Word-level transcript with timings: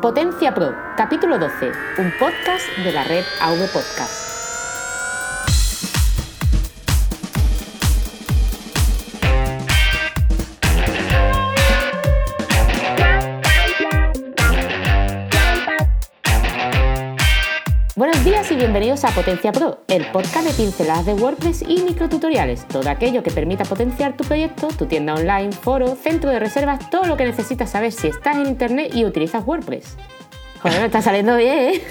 Potencia 0.00 0.52
Pro, 0.52 0.74
capítulo 0.94 1.38
12, 1.38 1.72
un 1.98 2.12
podcast 2.18 2.68
de 2.84 2.92
la 2.92 3.02
red 3.04 3.24
AV 3.40 3.66
Podcast. 3.72 4.25
Buenos 17.96 18.22
días 18.26 18.52
y 18.52 18.56
bienvenidos 18.56 19.06
a 19.06 19.08
Potencia 19.08 19.52
Pro, 19.52 19.80
el 19.88 20.04
podcast 20.10 20.46
de 20.46 20.52
pinceladas 20.52 21.06
de 21.06 21.14
WordPress 21.14 21.62
y 21.62 21.82
microtutoriales. 21.82 22.68
Todo 22.68 22.90
aquello 22.90 23.22
que 23.22 23.30
permita 23.30 23.64
potenciar 23.64 24.14
tu 24.14 24.22
proyecto, 24.22 24.68
tu 24.68 24.84
tienda 24.84 25.14
online, 25.14 25.50
foro, 25.50 25.96
centro 25.96 26.28
de 26.28 26.38
reservas, 26.38 26.90
todo 26.90 27.06
lo 27.06 27.16
que 27.16 27.24
necesitas 27.24 27.70
saber 27.70 27.92
si 27.92 28.08
estás 28.08 28.36
en 28.36 28.48
internet 28.48 28.94
y 28.94 29.06
utilizas 29.06 29.46
WordPress. 29.46 29.96
Joder, 30.60 30.80
me 30.80 30.86
está 30.86 31.00
saliendo 31.00 31.38
bien, 31.38 31.58
¿eh? 31.58 31.82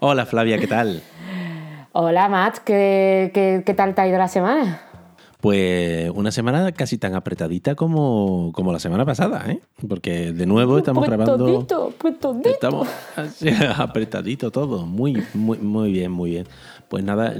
Hola 0.00 0.26
Flavia, 0.26 0.58
¿qué 0.58 0.66
tal? 0.66 1.00
Hola 1.92 2.28
Matt, 2.28 2.58
¿qué, 2.64 3.30
qué, 3.32 3.62
qué 3.64 3.74
tal 3.74 3.94
te 3.94 4.00
ha 4.00 4.08
ido 4.08 4.18
la 4.18 4.26
semana? 4.26 4.91
Pues 5.42 6.08
una 6.14 6.30
semana 6.30 6.70
casi 6.70 6.98
tan 6.98 7.16
apretadita 7.16 7.74
como, 7.74 8.52
como 8.54 8.72
la 8.72 8.78
semana 8.78 9.04
pasada, 9.04 9.44
¿eh? 9.50 9.58
Porque 9.88 10.32
de 10.32 10.46
nuevo 10.46 10.78
estamos 10.78 11.04
grabando. 11.04 11.34
Apretadito, 11.34 11.92
apretadito. 11.98 12.48
Estamos 12.48 12.88
así, 13.16 13.48
apretadito 13.76 14.52
todo. 14.52 14.86
Muy, 14.86 15.20
muy, 15.34 15.58
muy 15.58 15.90
bien, 15.90 16.12
muy 16.12 16.30
bien. 16.30 16.46
Pues 16.88 17.02
nada, 17.02 17.34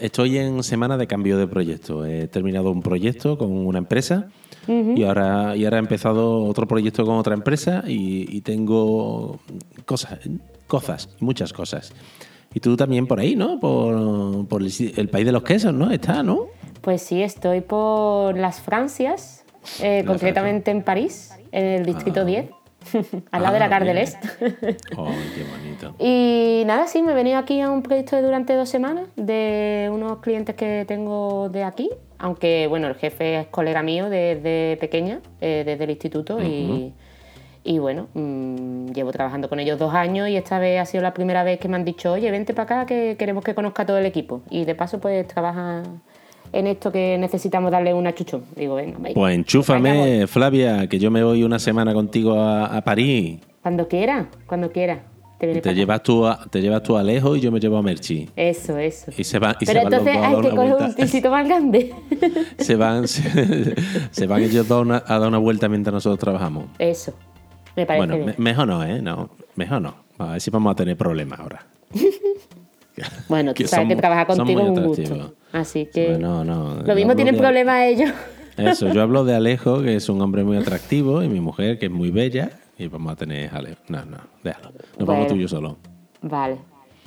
estoy 0.00 0.38
en 0.38 0.64
semana 0.64 0.96
de 0.96 1.06
cambio 1.06 1.38
de 1.38 1.46
proyecto. 1.46 2.04
He 2.04 2.26
terminado 2.26 2.72
un 2.72 2.82
proyecto 2.82 3.38
con 3.38 3.52
una 3.52 3.78
empresa 3.78 4.26
y, 4.66 5.04
ahora, 5.04 5.54
y 5.54 5.64
ahora 5.64 5.76
he 5.76 5.80
empezado 5.80 6.42
otro 6.46 6.66
proyecto 6.66 7.06
con 7.06 7.18
otra 7.18 7.34
empresa 7.34 7.84
y, 7.86 8.36
y 8.36 8.40
tengo 8.40 9.38
cosas, 9.84 10.18
cosas, 10.66 11.08
muchas 11.20 11.52
cosas. 11.52 11.92
Y 12.52 12.58
tú 12.58 12.76
también 12.76 13.06
por 13.06 13.20
ahí, 13.20 13.36
¿no? 13.36 13.60
Por, 13.60 14.48
por 14.48 14.60
el, 14.60 14.72
el 14.96 15.08
país 15.08 15.24
de 15.24 15.32
los 15.32 15.44
quesos, 15.44 15.72
¿no? 15.72 15.92
Está, 15.92 16.24
¿no? 16.24 16.46
Pues 16.84 17.00
sí, 17.00 17.22
estoy 17.22 17.62
por 17.62 18.36
las 18.36 18.60
Francias, 18.60 19.42
eh, 19.80 20.02
La 20.04 20.06
concretamente 20.06 20.70
en 20.70 20.82
París, 20.82 21.34
en 21.50 21.64
el 21.64 21.86
distrito 21.86 22.20
Ah. 22.20 22.24
10, 22.24 22.46
al 23.30 23.42
lado 23.42 23.54
de 23.54 23.58
la 23.60 23.64
Ah, 23.64 23.68
Gare 23.68 23.86
del. 23.86 23.96
Est. 23.96 24.18
¡Ay, 24.42 24.52
qué 24.92 25.44
bonito! 25.50 25.94
y 25.98 26.62
nada, 26.66 26.86
sí, 26.86 27.02
me 27.02 27.12
he 27.12 27.14
venido 27.14 27.38
aquí 27.38 27.62
a 27.62 27.70
un 27.70 27.82
proyecto 27.82 28.16
de 28.16 28.22
durante 28.22 28.54
dos 28.54 28.68
semanas 28.68 29.06
de 29.16 29.88
unos 29.90 30.18
clientes 30.18 30.54
que 30.56 30.84
tengo 30.86 31.48
de 31.48 31.64
aquí, 31.64 31.88
aunque 32.18 32.66
bueno, 32.68 32.88
el 32.88 32.96
jefe 32.96 33.40
es 33.40 33.46
colega 33.46 33.82
mío 33.82 34.10
desde 34.10 34.76
pequeña, 34.78 35.20
eh, 35.40 35.62
desde 35.64 35.84
el 35.84 35.90
instituto 35.90 36.38
y... 36.42 36.92
Y 37.66 37.78
bueno, 37.78 38.08
mm, 38.12 38.88
llevo 38.88 39.10
trabajando 39.10 39.48
con 39.48 39.58
ellos 39.58 39.78
dos 39.78 39.94
años 39.94 40.28
y 40.28 40.36
esta 40.36 40.58
vez 40.58 40.78
ha 40.78 40.84
sido 40.84 41.02
la 41.02 41.14
primera 41.14 41.42
vez 41.44 41.58
que 41.58 41.66
me 41.66 41.76
han 41.76 41.84
dicho, 41.86 42.12
oye, 42.12 42.30
vente 42.30 42.52
para 42.52 42.82
acá 42.82 42.86
que 42.86 43.16
queremos 43.18 43.42
que 43.42 43.54
conozca 43.54 43.86
todo 43.86 43.96
el 43.96 44.04
equipo. 44.04 44.42
Y 44.50 44.66
de 44.66 44.74
paso, 44.74 45.00
pues 45.00 45.26
trabaja 45.26 45.82
en 46.54 46.66
esto 46.68 46.90
que 46.92 47.18
necesitamos 47.18 47.70
darle 47.70 47.92
una 47.92 48.14
chuchón. 48.14 48.44
Digo, 48.56 48.76
venga, 48.76 48.96
venga. 48.98 49.14
Pues 49.14 49.34
enchúfame, 49.34 50.26
Flavia, 50.26 50.86
que 50.88 50.98
yo 50.98 51.10
me 51.10 51.22
voy 51.22 51.42
una 51.42 51.58
semana 51.58 51.92
contigo 51.92 52.34
a, 52.38 52.66
a 52.76 52.82
París. 52.82 53.40
Cuando 53.62 53.88
quiera, 53.88 54.28
cuando 54.46 54.70
quiera. 54.70 55.02
Te, 55.38 55.74
llevas, 55.74 56.02
tú 56.02 56.26
a, 56.26 56.40
te 56.50 56.62
llevas 56.62 56.82
tú 56.82 56.96
a 56.96 57.00
Alejo 57.00 57.36
y 57.36 57.40
yo 57.40 57.52
me 57.52 57.60
llevo 57.60 57.76
a 57.76 57.82
Merchi. 57.82 58.30
Eso, 58.34 58.78
eso. 58.78 59.10
Y 59.18 59.24
se 59.24 59.38
van, 59.38 59.56
y 59.60 59.66
Pero 59.66 59.80
se 59.80 59.84
van 59.84 59.92
los 59.92 60.00
entonces 60.00 60.14
dos 60.16 60.24
hay 60.24 60.36
que 60.42 60.56
coger 60.56 60.72
un 60.72 60.78
vuelta. 60.78 60.96
pisito 61.02 61.30
más 61.30 61.46
grande. 61.46 61.94
Se 62.58 62.76
van, 62.76 63.08
se, 63.08 63.74
se 64.10 64.26
van 64.26 64.42
ellos 64.42 64.66
dos 64.68 64.82
una- 64.86 65.02
a 65.06 65.18
dar 65.18 65.28
una 65.28 65.36
vuelta 65.38 65.68
mientras 65.68 65.92
nosotros 65.92 66.18
trabajamos. 66.18 66.64
Eso. 66.78 67.12
Me 67.76 67.84
parece 67.84 68.06
Bueno, 68.06 68.14
bien. 68.24 68.34
me- 68.38 68.42
mejor 68.44 68.68
no, 68.68 68.82
¿eh? 68.84 69.02
No, 69.02 69.28
mejor 69.56 69.82
no. 69.82 69.94
A 70.18 70.32
ver 70.32 70.40
si 70.40 70.50
vamos 70.50 70.72
a 70.72 70.76
tener 70.76 70.96
problemas 70.96 71.40
ahora. 71.40 71.66
Bueno, 73.28 73.52
tú 73.54 73.62
que 73.64 73.68
sabes 73.68 73.88
que 73.88 73.96
trabajar 73.96 74.26
contigo 74.26 74.60
es 74.60 74.70
muy 74.70 74.78
un 74.78 74.86
gusto. 74.86 75.34
Así 75.54 75.86
que. 75.86 76.10
Bueno, 76.10 76.44
no, 76.44 76.82
lo 76.82 76.94
mismo 76.94 77.14
tienen 77.16 77.34
de- 77.36 77.40
problemas 77.40 77.82
ellos. 77.84 78.10
Eso, 78.56 78.92
yo 78.92 79.00
hablo 79.02 79.24
de 79.24 79.34
Alejo, 79.34 79.82
que 79.82 79.96
es 79.96 80.08
un 80.08 80.20
hombre 80.20 80.44
muy 80.44 80.56
atractivo, 80.58 81.22
y 81.22 81.28
mi 81.28 81.40
mujer, 81.40 81.78
que 81.78 81.86
es 81.86 81.92
muy 81.92 82.10
bella, 82.10 82.50
y 82.76 82.88
vamos 82.88 83.12
a 83.12 83.16
tener 83.16 83.54
a 83.54 83.58
Alejo. 83.58 83.80
No, 83.88 84.04
no, 84.04 84.18
déjalo. 84.42 84.70
Nos 84.72 84.96
Bueno. 84.98 85.12
vamos 85.12 85.26
tú 85.28 85.36
y 85.36 85.40
yo 85.42 85.48
solo. 85.48 85.76
Vale. 86.22 86.58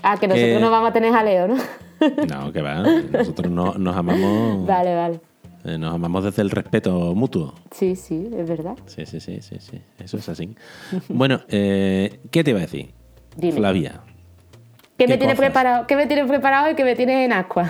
Ah, 0.02 0.18
que 0.20 0.28
nosotros 0.28 0.58
Eh, 0.58 0.60
no 0.62 0.72
vamos 0.72 0.90
a 0.90 0.94
tener 0.94 1.12
jaleo, 1.12 1.48
¿no? 1.48 1.56
No, 2.30 2.52
que 2.54 2.62
va. 2.62 2.84
Nosotros 2.84 3.52
no, 3.52 3.74
nos 3.74 3.96
amamos. 3.96 4.66
vale, 4.68 4.96
vale. 4.96 5.20
eh, 5.66 5.78
Nos 5.78 5.94
amamos 5.96 6.24
desde 6.24 6.42
el 6.44 6.52
respeto 6.52 7.14
mutuo. 7.16 7.54
Sí, 7.72 7.96
sí, 7.96 8.30
es 8.38 8.48
verdad. 8.48 8.76
Sí, 8.86 9.06
sí, 9.06 9.20
sí, 9.20 9.42
sí, 9.42 9.56
sí. 9.60 9.82
Eso 10.00 10.18
es 10.18 10.30
así. 10.30 10.56
Bueno, 11.10 11.42
eh, 11.50 12.20
¿qué 12.32 12.44
te 12.44 12.52
iba 12.52 12.60
a 12.60 12.62
decir? 12.62 12.92
Dime. 13.36 13.54
Flavia. 13.58 14.02
¿Qué, 14.98 15.06
¿Qué 15.06 15.14
me 15.14 15.18
tiene 15.18 15.34
cosas? 15.34 15.46
preparado? 15.48 15.88
¿Qué 15.88 15.96
me 15.96 16.06
tiene 16.08 16.26
preparado 16.26 16.72
y 16.72 16.76
qué 16.76 16.84
me 16.84 16.96
tienes 16.96 17.26
en 17.26 17.34
ascua? 17.34 17.68